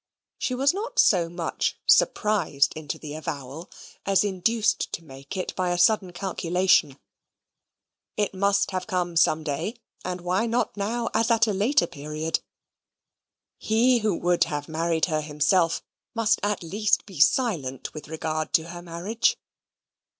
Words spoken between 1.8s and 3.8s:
surprised into the avowal,